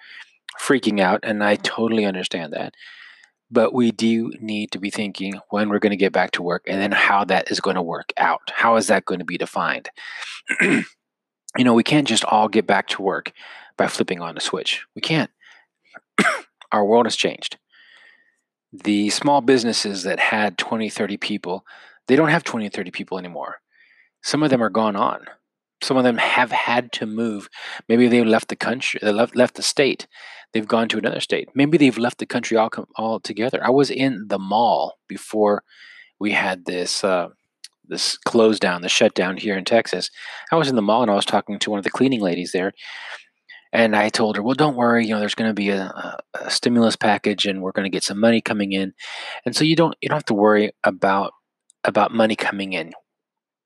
freaking 0.60 1.00
out, 1.00 1.20
and 1.24 1.44
I 1.44 1.56
totally 1.56 2.06
understand 2.06 2.54
that. 2.54 2.74
But 3.52 3.72
we 3.72 3.92
do 3.92 4.32
need 4.40 4.72
to 4.72 4.80
be 4.80 4.90
thinking 4.90 5.40
when 5.52 5.70
we're 5.70 5.80
going 5.80 5.92
to 5.92 5.96
get 5.96 6.12
back 6.12 6.32
to 6.32 6.42
work 6.42 6.64
and 6.66 6.82
then 6.82 6.92
how 6.92 7.24
that 7.26 7.52
is 7.52 7.60
going 7.60 7.76
to 7.76 7.84
work 7.84 8.12
out. 8.18 8.52
How 8.52 8.78
is 8.78 8.88
that 8.88 9.06
going 9.06 9.20
to 9.20 9.26
be 9.26 9.38
defined? 9.38 9.90
you 11.58 11.64
know, 11.64 11.74
we 11.74 11.84
can't 11.84 12.08
just 12.08 12.26
all 12.26 12.48
get 12.48 12.66
back 12.66 12.88
to 12.90 13.02
work 13.02 13.32
by 13.78 13.88
flipping 13.88 14.22
on 14.22 14.38
a 14.38 14.42
switch. 14.42 14.86
We 14.96 15.02
can't. 15.02 15.32
Our 16.72 16.86
world 16.86 17.06
has 17.06 17.16
changed. 17.16 17.58
The 18.72 19.10
small 19.12 19.42
businesses 19.42 20.04
that 20.04 20.20
had 20.20 20.58
20, 20.58 20.90
30 20.90 21.18
people, 21.18 21.66
they 22.08 22.16
don't 22.16 22.30
have 22.30 22.44
20, 22.44 22.70
30 22.70 22.92
people 22.92 23.20
anymore. 23.20 23.58
Some 24.24 24.42
of 24.42 24.50
them 24.50 24.64
are 24.64 24.70
gone 24.70 24.96
on. 24.96 25.26
Some 25.84 25.98
of 25.98 26.04
them 26.04 26.18
have 26.18 26.52
had 26.52 26.92
to 26.94 27.06
move. 27.06 27.50
Maybe 27.90 28.08
they 28.08 28.24
left 28.24 28.48
the 28.48 28.56
country, 28.56 29.00
they 29.04 29.12
left 29.12 29.36
left 29.36 29.56
the 29.56 29.62
state. 29.62 30.08
They've 30.54 30.68
gone 30.68 30.88
to 30.90 30.98
another 30.98 31.20
state. 31.20 31.50
Maybe 31.56 31.78
they've 31.78 31.98
left 31.98 32.20
the 32.20 32.26
country 32.26 32.56
all 32.58 32.70
all 32.96 33.20
together. 33.20 33.60
I 33.64 33.70
was 33.70 33.92
in 33.92 34.28
the 34.30 34.40
mall 34.40 34.98
before 35.08 35.64
we 36.20 36.32
had 36.32 36.66
this 36.66 37.04
uh, 37.04 37.30
this 37.88 38.18
close 38.18 38.60
down, 38.60 38.82
the 38.82 38.90
shutdown 38.90 39.38
here 39.38 39.58
in 39.58 39.66
Texas. 39.66 40.10
I 40.52 40.56
was 40.56 40.70
in 40.70 40.76
the 40.76 40.82
mall 40.82 41.02
and 41.02 41.12
I 41.12 41.16
was 41.16 41.26
talking 41.26 41.60
to 41.60 41.70
one 41.70 41.80
of 41.80 41.84
the 41.84 41.92
cleaning 41.92 42.22
ladies 42.22 42.52
there, 42.52 42.74
and 43.72 43.96
I 43.96 44.10
told 44.10 44.36
her, 44.36 44.44
"Well, 44.44 44.56
don't 44.56 44.76
worry. 44.76 45.06
You 45.06 45.14
know, 45.14 45.20
there's 45.20 45.36
going 45.36 45.50
to 45.50 45.54
be 45.54 45.70
a, 45.70 46.18
a, 46.34 46.50
stimulus 46.50 46.96
package, 46.96 47.46
and 47.46 47.62
we're 47.62 47.72
going 47.72 47.86
to 47.86 47.96
get 47.96 48.04
some 48.04 48.20
money 48.20 48.42
coming 48.42 48.72
in, 48.72 48.94
and 49.46 49.56
so 49.56 49.64
you 49.64 49.76
don't 49.76 49.96
you 50.02 50.10
don't 50.10 50.18
have 50.18 50.26
to 50.26 50.34
worry 50.34 50.72
about 50.84 51.34
about 51.84 52.14
money 52.14 52.36
coming 52.36 52.74
in. 52.74 52.94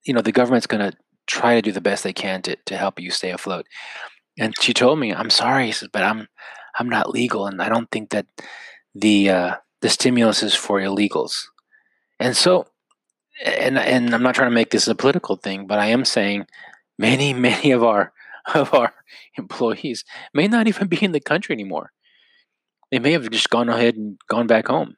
You 0.06 0.14
know, 0.14 0.22
the 0.22 0.32
government's 0.32 0.68
going 0.68 0.92
to 0.92 0.98
try 1.28 1.56
to 1.56 1.62
do 1.62 1.72
the 1.72 1.82
best 1.82 2.04
they 2.04 2.14
can 2.14 2.42
to, 2.42 2.56
to 2.66 2.78
help 2.78 3.00
you 3.00 3.12
stay 3.12 3.32
afloat. 3.32 3.68
And 4.40 4.54
she 4.62 4.74
told 4.74 5.00
me, 5.00 5.14
I'm 5.14 5.30
sorry, 5.30 5.74
but 5.92 6.04
I'm 6.04 6.28
I'm 6.80 6.90
not 6.90 7.10
legal 7.10 7.48
and 7.48 7.62
I 7.62 7.70
don't 7.70 7.90
think 7.92 8.12
that 8.12 8.28
the 8.94 9.30
uh, 9.30 9.56
the 9.82 9.90
stimulus 9.90 10.44
is 10.44 10.56
for 10.56 10.80
illegals. 10.80 11.46
And 12.20 12.36
so 12.36 12.68
and 13.44 13.78
and 13.78 14.14
I'm 14.14 14.24
not 14.24 14.36
trying 14.36 14.50
to 14.50 14.56
make 14.56 14.72
this 14.72 14.88
a 14.88 14.96
political 14.96 15.36
thing, 15.36 15.68
but 15.68 15.80
I 15.80 15.88
am 15.88 16.06
saying 16.06 16.48
many, 16.98 17.34
many 17.50 17.72
of 17.72 17.84
our 17.84 18.14
of 18.54 18.74
our 18.74 18.94
employees 19.38 20.06
may 20.34 20.48
not 20.48 20.68
even 20.68 20.88
be 20.88 21.04
in 21.04 21.12
the 21.12 21.20
country 21.20 21.54
anymore. 21.54 21.92
They 22.92 23.00
may 23.00 23.12
have 23.12 23.30
just 23.30 23.50
gone 23.50 23.70
ahead 23.70 23.96
and 23.96 24.18
gone 24.30 24.48
back 24.48 24.68
home. 24.68 24.96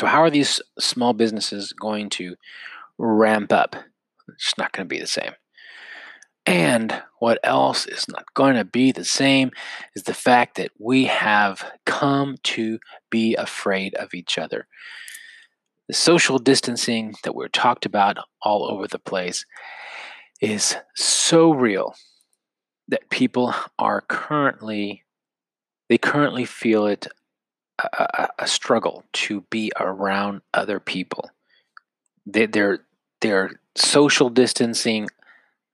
So 0.00 0.06
how 0.06 0.22
are 0.22 0.30
these 0.30 0.62
small 0.78 1.12
businesses 1.12 1.74
going 1.74 2.08
to 2.10 2.36
ramp 2.96 3.52
up? 3.52 3.76
It's 4.28 4.56
not 4.56 4.72
going 4.72 4.86
to 4.86 4.88
be 4.88 4.98
the 4.98 5.06
same. 5.06 5.32
And 6.46 7.02
what 7.18 7.38
else 7.44 7.86
is 7.86 8.06
not 8.08 8.24
going 8.34 8.56
to 8.56 8.64
be 8.64 8.90
the 8.90 9.04
same 9.04 9.50
is 9.94 10.04
the 10.04 10.14
fact 10.14 10.56
that 10.56 10.72
we 10.78 11.04
have 11.04 11.70
come 11.84 12.36
to 12.44 12.80
be 13.10 13.34
afraid 13.36 13.94
of 13.94 14.14
each 14.14 14.38
other. 14.38 14.66
The 15.92 15.96
social 15.96 16.38
distancing 16.38 17.16
that 17.22 17.34
we're 17.34 17.48
talked 17.48 17.84
about 17.84 18.16
all 18.40 18.64
over 18.64 18.88
the 18.88 18.98
place 18.98 19.44
is 20.40 20.74
so 20.94 21.52
real 21.52 21.94
that 22.88 23.10
people 23.10 23.54
are 23.78 24.00
currently 24.00 25.02
they 25.90 25.98
currently 25.98 26.46
feel 26.46 26.86
it 26.86 27.08
a, 27.78 27.88
a, 27.94 28.28
a 28.38 28.46
struggle 28.46 29.04
to 29.12 29.42
be 29.50 29.70
around 29.78 30.40
other 30.54 30.80
people. 30.80 31.28
They, 32.24 32.46
they're 32.46 32.86
they're 33.20 33.60
social 33.74 34.30
distancing 34.30 35.08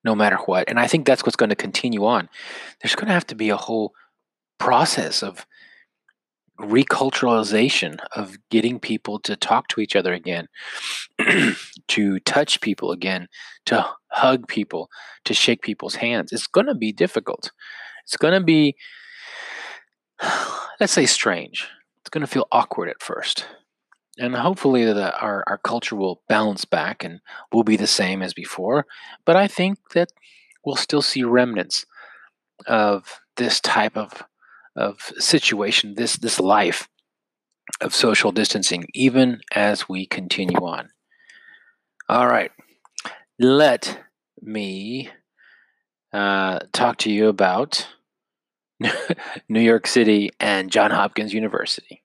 no 0.03 0.17
matter 0.17 0.39
what. 0.47 0.69
And 0.69 0.81
I 0.81 0.89
think 0.89 1.07
that's 1.07 1.23
what's 1.23 1.37
going 1.37 1.51
to 1.51 1.55
continue 1.55 2.05
on. 2.05 2.29
There's 2.83 2.97
going 2.97 3.07
to 3.07 3.15
have 3.15 3.29
to 3.29 3.37
be 3.37 3.51
a 3.51 3.57
whole 3.57 3.95
process 4.59 5.23
of 5.23 5.47
reculturalization 6.61 7.99
of 8.17 8.39
getting 8.51 8.79
people 8.81 9.19
to 9.21 9.37
talk 9.37 9.69
to 9.69 9.81
each 9.81 9.95
other 9.97 10.13
again, 10.13 10.49
to 11.89 12.21
touch 12.21 12.61
people 12.61 12.91
again, 12.91 13.29
to 13.67 13.87
hug 14.11 14.49
people, 14.49 14.91
to 15.25 15.35
shake 15.35 15.63
people's 15.63 15.97
hands. 15.97 16.33
It's 16.33 16.47
going 16.47 16.67
to 16.67 16.75
be 16.75 16.93
difficult. 16.93 17.51
It's 18.05 18.17
going 18.17 18.35
to 18.35 18.45
be, 18.45 18.77
let's 20.81 20.93
say, 20.93 21.07
strange. 21.07 21.69
It's 22.01 22.11
going 22.11 22.23
to 22.23 22.27
feel 22.27 22.49
awkward 22.51 22.89
at 22.89 23.03
first 23.03 23.47
and 24.19 24.35
hopefully 24.35 24.85
that 24.85 25.15
our, 25.23 25.45
our 25.47 25.59
culture 25.59 25.97
will 25.97 26.23
bounce 26.29 26.65
back 26.65 27.05
and 27.05 27.21
will 27.53 27.63
be 27.63 27.77
the 27.77 27.87
same 27.87 28.21
as 28.23 28.35
before 28.35 28.87
but 29.25 29.37
i 29.37 29.47
think 29.47 29.79
that 29.95 30.11
we'll 30.65 30.77
still 30.77 31.03
see 31.03 31.23
remnants 31.23 31.87
of 32.67 33.21
this 33.37 33.61
type 33.61 33.97
of 33.97 34.25
of 34.79 35.13
situation 35.19 35.95
this 35.97 36.17
this 36.17 36.39
life 36.39 36.89
of 37.81 37.95
social 37.95 38.33
distancing 38.33 38.87
even 38.95 39.41
as 39.55 39.89
we 39.89 40.07
continue 40.07 40.65
on 40.65 40.89
all 42.09 42.27
right 42.27 42.53
let 43.39 44.01
me 44.41 45.11
uh, 46.13 46.61
talk 46.73 46.97
to 46.97 47.11
you 47.11 47.29
about 47.29 47.89
new 49.49 49.61
york 49.61 49.87
city 49.87 50.31
and 50.41 50.71
john 50.71 50.91
hopkins 50.93 51.35
university 51.35 52.03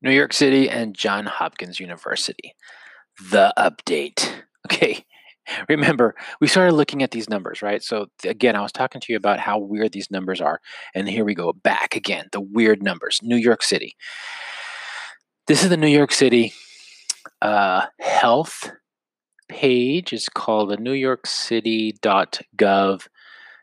New 0.00 0.12
York 0.12 0.32
City 0.32 0.70
and 0.70 0.94
John 0.94 1.26
Hopkins 1.26 1.80
University. 1.80 2.54
The 3.30 3.52
update. 3.58 4.30
Okay. 4.66 5.04
Remember, 5.68 6.14
we 6.40 6.46
started 6.46 6.74
looking 6.74 7.02
at 7.02 7.10
these 7.10 7.28
numbers, 7.28 7.62
right? 7.62 7.82
So, 7.82 8.06
again, 8.24 8.56
I 8.56 8.62
was 8.62 8.72
talking 8.72 9.00
to 9.00 9.12
you 9.12 9.16
about 9.16 9.40
how 9.40 9.58
weird 9.58 9.92
these 9.92 10.10
numbers 10.10 10.40
are. 10.40 10.60
And 10.94 11.08
here 11.08 11.24
we 11.24 11.34
go 11.34 11.52
back 11.52 11.96
again 11.96 12.26
the 12.32 12.40
weird 12.40 12.82
numbers. 12.82 13.20
New 13.22 13.36
York 13.36 13.62
City. 13.62 13.96
This 15.46 15.62
is 15.62 15.70
the 15.70 15.76
New 15.76 15.88
York 15.88 16.12
City 16.12 16.52
uh, 17.40 17.86
health 18.00 18.72
page. 19.48 20.12
It's 20.12 20.28
called 20.28 20.70
the 20.70 20.76
New 20.76 20.92
York 20.92 21.26
City.gov 21.26 23.06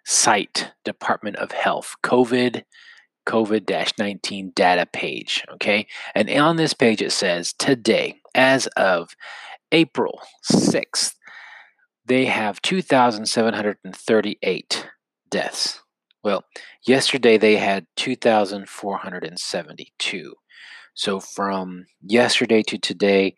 site, 0.06 0.72
Department 0.84 1.36
of 1.38 1.51
Health, 1.51 1.96
COVID 2.04 2.63
COVID 3.25 3.98
19 3.98 4.51
data 4.56 4.86
page. 4.86 5.44
Okay. 5.54 5.88
And 6.13 6.30
on 6.30 6.56
this 6.56 6.74
page, 6.74 7.01
it 7.01 7.12
says 7.12 7.54
today, 7.54 8.20
as 8.34 8.68
of 8.77 9.15
April 9.72 10.22
6th, 10.51 11.15
they 12.05 12.25
have 12.25 12.62
2,738 12.62 14.88
deaths. 15.29 15.81
Well, 16.24 16.43
yesterday 16.85 17.38
they 17.38 17.55
had 17.57 17.88
2,472. 17.95 20.35
So 20.93 21.19
from 21.19 21.88
yesterday 22.01 22.62
to 22.63 22.77
today, 22.77 23.35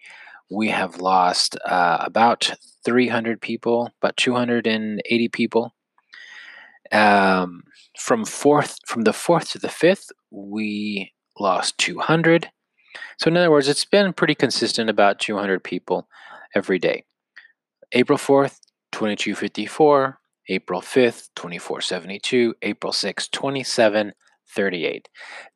we 0.50 0.70
have 0.70 1.02
lost 1.02 1.58
uh, 1.66 1.98
about 2.02 2.54
300 2.86 3.42
people, 3.42 3.92
about 4.02 4.16
280 4.16 5.28
people. 5.30 5.74
Um, 6.92 7.64
from 8.00 8.24
fourth 8.24 8.78
from 8.86 9.04
the 9.04 9.12
fourth 9.12 9.50
to 9.52 9.60
the 9.60 9.68
fifth, 9.68 10.10
we 10.32 11.12
lost 11.38 11.78
200. 11.80 12.50
So 13.20 13.28
in 13.28 13.36
other 13.36 13.52
words, 13.52 13.68
it's 13.68 13.84
been 13.84 14.14
pretty 14.14 14.36
consistent 14.36 14.90
about 14.90 15.20
200 15.20 15.62
people 15.64 16.08
every 16.56 16.80
day. 16.80 17.04
April 17.94 18.18
4th, 18.18 18.60
2254. 18.92 20.20
April 20.50 20.82
5th, 20.82 21.30
2472. 21.36 22.56
April 22.62 22.94
6th, 22.94 23.32
2738. 23.32 25.10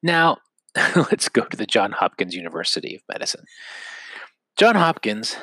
Now, 0.04 0.38
let's 0.96 1.30
go 1.30 1.46
to 1.46 1.58
the 1.58 1.66
John 1.66 1.94
Hopkins 1.94 2.36
University 2.36 2.96
of 2.96 3.02
Medicine. 3.10 3.46
John 4.58 4.76
Hopkins 4.76 5.38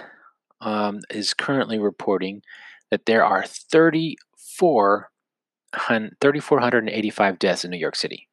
um, 0.60 1.00
is 1.10 1.34
currently 1.34 1.78
reporting 1.78 2.42
that 2.90 3.06
there 3.06 3.24
are 3.24 3.44
34 3.44 5.10
3,485 5.74 7.38
deaths 7.38 7.64
in 7.64 7.70
New 7.70 7.78
York 7.78 7.96
City. 7.96 8.28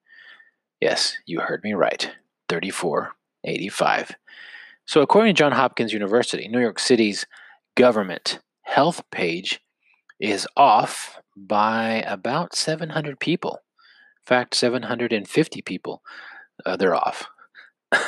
Yes, 0.80 1.18
you 1.26 1.40
heard 1.42 1.64
me 1.64 1.74
right. 1.74 2.12
3485. 2.50 4.16
So, 4.86 5.02
according 5.02 5.34
to 5.34 5.38
John 5.38 5.52
Hopkins 5.52 5.94
University, 5.94 6.48
New 6.48 6.60
York 6.60 6.80
City's 6.80 7.26
government 7.76 8.40
health 8.66 9.04
page 9.12 9.62
is 10.20 10.48
off 10.58 11.20
by 11.36 12.04
about 12.08 12.56
700 12.56 13.20
people. 13.20 13.60
In 14.22 14.26
fact, 14.26 14.56
750 14.56 15.62
people, 15.62 16.02
uh, 16.66 16.76
they're 16.76 16.96
off. 16.96 17.28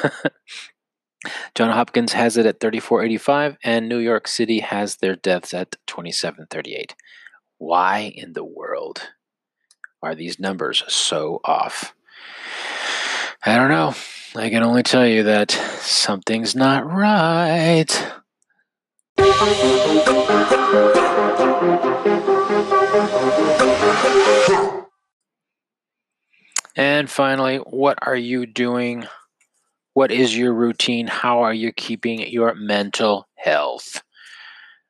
John 1.56 1.72
Hopkins 1.72 2.14
has 2.14 2.38
it 2.38 2.46
at 2.46 2.60
3485, 2.60 3.58
and 3.64 3.90
New 3.90 3.98
York 3.98 4.28
City 4.28 4.60
has 4.60 4.98
their 4.98 5.16
deaths 5.16 5.54
at 5.54 5.76
2738. 5.88 6.96
Why 7.58 8.12
in 8.16 8.34
the 8.34 8.44
world 8.44 9.10
are 10.02 10.16
these 10.16 10.40
numbers 10.40 10.84
so 10.88 11.42
off? 11.44 11.94
I 13.46 13.56
don't 13.56 13.70
know. 13.70 13.94
I 14.36 14.50
can 14.50 14.64
only 14.64 14.84
tell 14.84 15.08
you 15.08 15.24
that 15.24 15.52
something's 15.52 16.56
not 16.56 16.86
right. 16.86 18.12
And 26.76 27.10
finally, 27.10 27.58
what 27.58 28.00
are 28.02 28.16
you 28.16 28.48
doing? 28.48 29.06
What 29.94 30.12
is 30.12 30.36
your 30.36 30.54
routine? 30.54 31.06
How 31.06 31.44
are 31.44 31.54
you 31.54 31.72
keeping 31.72 32.28
your 32.28 32.56
mental 32.56 33.28
health? 33.36 34.02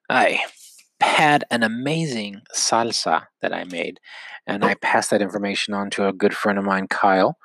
I 0.10 0.40
had 1.02 1.44
an 1.52 1.64
amazing 1.64 2.44
salsa 2.56 3.26
that 3.42 3.54
I 3.54 3.66
made, 3.66 4.00
and 4.46 4.64
I 4.64 4.76
passed 4.76 5.10
that 5.10 5.22
information 5.22 5.74
on 5.74 5.90
to 5.92 6.08
a 6.08 6.14
good 6.14 6.34
friend 6.34 6.58
of 6.58 6.64
mine, 6.64 6.88
Kyle. 6.88 7.38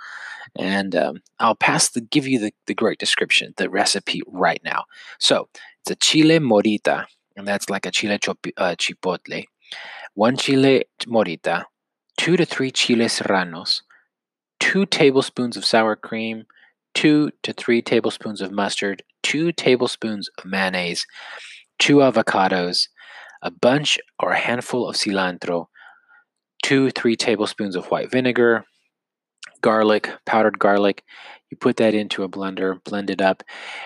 And 0.58 0.94
um, 0.94 1.22
I'll 1.38 1.54
pass 1.54 1.90
the 1.90 2.00
give 2.00 2.26
you 2.26 2.38
the, 2.38 2.52
the 2.66 2.74
great 2.74 2.98
description, 2.98 3.54
the 3.56 3.70
recipe 3.70 4.22
right 4.26 4.60
now. 4.64 4.84
So 5.18 5.48
it's 5.80 5.90
a 5.90 5.96
chile 5.96 6.38
morita, 6.38 7.06
and 7.36 7.48
that's 7.48 7.70
like 7.70 7.86
a 7.86 7.90
chile 7.90 8.18
chop- 8.18 8.46
uh, 8.56 8.74
chipotle. 8.76 9.46
One 10.14 10.36
chile 10.36 10.84
morita, 11.06 11.64
two 12.18 12.36
to 12.36 12.44
three 12.44 12.70
chiles 12.70 13.12
serranos, 13.12 13.82
two 14.60 14.84
tablespoons 14.84 15.56
of 15.56 15.64
sour 15.64 15.96
cream, 15.96 16.44
two 16.94 17.30
to 17.42 17.52
three 17.54 17.80
tablespoons 17.80 18.42
of 18.42 18.52
mustard, 18.52 19.02
two 19.22 19.52
tablespoons 19.52 20.28
of 20.38 20.44
mayonnaise, 20.44 21.06
two 21.78 21.96
avocados, 21.96 22.88
a 23.40 23.50
bunch 23.50 23.98
or 24.20 24.32
a 24.32 24.38
handful 24.38 24.88
of 24.88 24.96
cilantro, 24.96 25.66
two, 26.62 26.90
three 26.90 27.16
tablespoons 27.16 27.74
of 27.74 27.86
white 27.86 28.10
vinegar, 28.10 28.64
garlic, 29.62 30.10
powdered 30.26 30.58
garlic. 30.58 31.04
You 31.50 31.56
put 31.56 31.76
that 31.76 31.94
into 31.94 32.22
a 32.22 32.28
blender, 32.28 32.82
blend 32.84 33.10
it 33.10 33.20
up, 33.20 33.42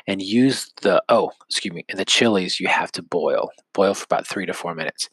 and 0.06 0.22
use 0.22 0.72
the, 0.82 1.02
oh, 1.08 1.32
excuse 1.48 1.74
me, 1.74 1.84
the 1.92 2.04
chilies 2.04 2.60
you 2.60 2.68
have 2.68 2.92
to 2.92 3.02
boil. 3.02 3.50
Boil 3.74 3.94
for 3.94 4.04
about 4.04 4.26
three 4.26 4.46
to 4.46 4.52
four 4.52 4.74
minutes. 4.74 5.08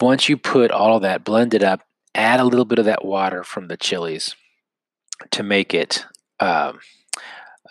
Once 0.00 0.28
you 0.28 0.36
put 0.36 0.70
all 0.70 0.96
of 0.96 1.02
that, 1.02 1.24
blend 1.24 1.54
it 1.54 1.62
up, 1.62 1.82
add 2.14 2.40
a 2.40 2.44
little 2.44 2.64
bit 2.64 2.78
of 2.78 2.84
that 2.84 3.04
water 3.04 3.44
from 3.44 3.68
the 3.68 3.76
chilies 3.76 4.34
to 5.30 5.42
make 5.42 5.72
it 5.72 6.04
um, 6.40 6.80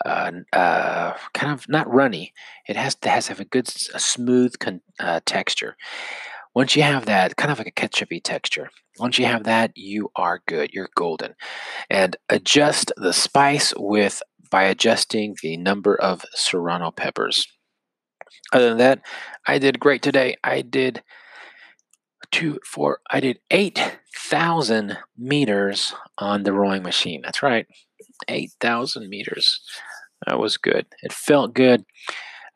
uh, 0.04 0.32
uh, 0.52 1.14
kind 1.34 1.52
of 1.52 1.68
not 1.68 1.92
runny. 1.92 2.32
It 2.68 2.76
has 2.76 2.94
to, 2.96 3.08
has 3.08 3.26
to 3.26 3.32
have 3.32 3.40
a 3.40 3.44
good, 3.44 3.68
a 3.94 3.98
smooth 3.98 4.58
con, 4.58 4.80
uh, 4.98 5.20
texture. 5.24 5.76
Once 6.56 6.74
you 6.74 6.82
have 6.82 7.04
that, 7.04 7.36
kind 7.36 7.52
of 7.52 7.58
like 7.58 7.66
a 7.66 7.70
ketchupy 7.70 8.18
texture, 8.24 8.70
once 8.98 9.18
you 9.18 9.26
have 9.26 9.44
that, 9.44 9.72
you 9.74 10.10
are 10.16 10.40
good. 10.48 10.72
You're 10.72 10.88
golden. 10.96 11.34
And 11.90 12.16
adjust 12.30 12.90
the 12.96 13.12
spice 13.12 13.74
with 13.76 14.22
by 14.50 14.62
adjusting 14.62 15.36
the 15.42 15.58
number 15.58 15.94
of 15.94 16.24
serrano 16.34 16.90
peppers. 16.90 17.46
Other 18.54 18.70
than 18.70 18.78
that, 18.78 19.02
I 19.46 19.58
did 19.58 19.78
great 19.78 20.00
today. 20.00 20.38
I 20.42 20.62
did 20.62 21.02
two, 22.32 22.58
four, 22.64 23.00
I 23.10 23.20
did 23.20 23.38
8,000 23.50 24.96
meters 25.18 25.92
on 26.16 26.44
the 26.44 26.54
rowing 26.54 26.82
machine. 26.82 27.20
That's 27.22 27.42
right, 27.42 27.66
8,000 28.28 29.10
meters. 29.10 29.60
That 30.26 30.38
was 30.38 30.56
good. 30.56 30.86
It 31.02 31.12
felt 31.12 31.52
good. 31.52 31.84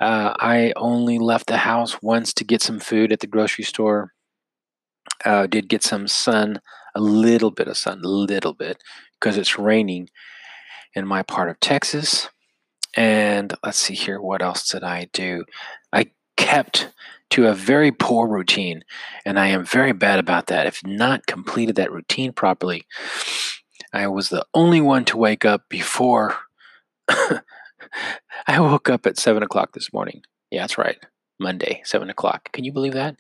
Uh, 0.01 0.35
I 0.39 0.73
only 0.77 1.19
left 1.19 1.47
the 1.47 1.59
house 1.59 2.01
once 2.03 2.33
to 2.35 2.45
get 2.45 2.63
some 2.63 2.81
food 2.81 3.13
at 3.13 3.21
the 3.21 3.27
grocery 3.27 3.65
store. 3.65 4.13
Uh, 5.25 5.47
did 5.47 5.69
get 5.69 5.83
some 5.83 6.09
sun, 6.09 6.61
a 6.95 7.01
little 7.01 7.51
bit 7.51 7.69
of 7.69 7.77
sun, 7.77 8.01
a 8.03 8.09
little 8.09 8.55
bit, 8.55 8.83
because 9.19 9.37
it's 9.37 9.59
raining 9.59 10.09
in 10.95 11.07
my 11.07 11.23
part 11.23 11.51
of 11.51 11.61
Texas. 11.61 12.29
And 12.97 13.55
let's 13.63 13.79
see 13.79 13.95
here, 13.95 14.21
what 14.21 14.43
else 14.43 14.69
did 14.69 14.83
I 14.83 15.09
do? 15.13 15.45
I 15.93 16.11
kept 16.37 16.91
to 17.31 17.47
a 17.47 17.55
very 17.55 17.93
poor 17.93 18.27
routine, 18.27 18.83
and 19.25 19.39
I 19.39 19.49
am 19.49 19.65
very 19.65 19.93
bad 19.93 20.19
about 20.19 20.47
that. 20.49 20.67
If 20.67 20.85
not 20.85 21.27
completed 21.27 21.77
that 21.77 21.93
routine 21.93 22.33
properly, 22.33 22.87
I 23.93 24.09
was 24.09 24.31
the 24.31 24.45
only 24.55 24.81
one 24.81 25.05
to 25.07 25.17
wake 25.17 25.45
up 25.45 25.69
before 25.69 26.37
I 28.51 28.59
woke 28.59 28.91
up 28.91 29.07
at 29.07 29.17
seven 29.17 29.45
o'clock 29.45 29.75
this 29.75 29.93
morning. 29.93 30.23
Yeah, 30.51 30.63
that's 30.63 30.77
right. 30.77 30.99
Monday, 31.39 31.83
seven 31.85 32.11
o'clock. 32.11 32.51
Can 32.51 32.65
you 32.65 32.73
believe 32.73 32.95
that? 32.95 33.15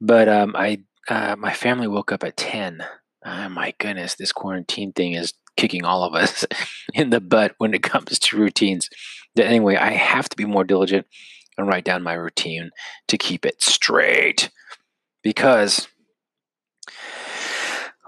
But 0.00 0.26
um, 0.26 0.54
I, 0.56 0.78
uh, 1.06 1.36
my 1.38 1.52
family 1.52 1.86
woke 1.86 2.12
up 2.12 2.24
at 2.24 2.38
ten. 2.38 2.82
Oh 3.26 3.50
my 3.50 3.74
goodness, 3.78 4.14
this 4.14 4.32
quarantine 4.32 4.92
thing 4.92 5.12
is 5.12 5.34
kicking 5.58 5.84
all 5.84 6.02
of 6.02 6.14
us 6.14 6.46
in 6.94 7.10
the 7.10 7.20
butt 7.20 7.54
when 7.58 7.74
it 7.74 7.82
comes 7.82 8.18
to 8.18 8.38
routines. 8.38 8.88
But 9.36 9.44
anyway, 9.44 9.76
I 9.76 9.90
have 9.90 10.30
to 10.30 10.36
be 10.36 10.46
more 10.46 10.64
diligent 10.64 11.06
and 11.58 11.68
write 11.68 11.84
down 11.84 12.02
my 12.02 12.14
routine 12.14 12.70
to 13.08 13.18
keep 13.18 13.44
it 13.44 13.60
straight 13.60 14.48
because 15.22 15.88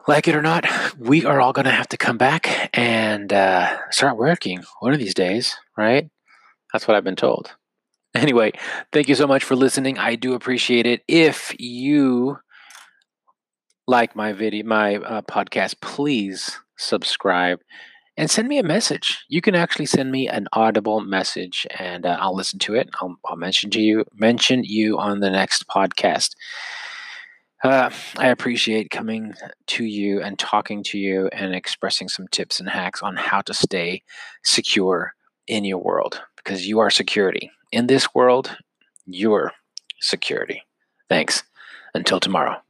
like 0.09 0.27
it 0.27 0.35
or 0.35 0.43
not, 0.43 0.65
we 0.99 1.27
are 1.27 1.39
all 1.41 1.53
going 1.53 1.65
to 1.67 1.71
have 1.71 1.89
to 1.89 1.99
come 1.99 2.17
back 2.17 2.71
and 2.73 3.31
uh, 3.31 3.77
start 3.91 4.17
working 4.17 4.63
one 4.81 4.95
of 4.95 4.99
these 4.99 5.15
days, 5.15 5.57
right? 5.77 6.09
That's 6.75 6.89
what 6.89 6.97
I've 6.97 7.05
been 7.05 7.15
told. 7.15 7.55
Anyway, 8.17 8.53
thank 8.93 9.09
you 9.09 9.15
so 9.15 9.29
much 9.29 9.45
for 9.45 9.55
listening. 9.55 9.97
I 9.97 10.17
do 10.17 10.35
appreciate 10.35 10.87
it. 10.87 11.03
If 11.07 11.55
you 11.59 12.39
like 13.87 14.17
my 14.17 14.33
video, 14.33 14.65
my 14.65 14.97
uh, 14.97 15.23
podcast, 15.23 15.81
please 15.81 16.59
subscribe 16.77 17.61
and 18.17 18.29
send 18.29 18.49
me 18.49 18.59
a 18.59 18.65
message. 18.65 19.25
You 19.29 19.41
can 19.41 19.55
actually 19.55 19.87
send 19.87 20.11
me 20.11 20.29
an 20.29 20.49
audible 20.53 21.01
message, 21.01 21.65
and 21.79 22.05
uh, 22.05 22.17
I'll 22.21 22.35
listen 22.35 22.59
to 22.61 22.75
it. 22.75 22.91
I'll, 23.01 23.17
I'll 23.25 23.37
mention 23.37 23.71
to 23.71 23.81
you 23.81 24.05
mention 24.13 24.65
you 24.65 24.99
on 24.99 25.21
the 25.21 25.31
next 25.31 25.69
podcast. 25.69 26.35
Uh, 27.63 27.91
I 28.19 28.29
appreciate 28.29 28.91
coming 28.91 29.35
to 29.69 29.85
you 29.85 30.21
and 30.21 30.39
talking 30.41 30.83
to 30.85 30.99
you 30.99 31.29
and 31.29 31.55
expressing 31.55 32.09
some 32.09 32.27
tips 32.29 32.59
and 32.59 32.69
hacks 32.69 33.01
on 33.01 33.15
how 33.15 33.43
to 33.43 33.55
stay 33.55 34.03
secure 34.43 35.15
in 35.47 35.65
your 35.65 35.79
world 35.79 36.21
because 36.45 36.67
you 36.67 36.79
are 36.81 36.91
security. 36.91 37.51
In 37.73 37.87
this 37.87 38.15
world, 38.15 38.57
you're 39.07 39.53
security. 40.01 40.63
Thanks. 41.09 41.43
Until 41.95 42.21
tomorrow. 42.21 42.61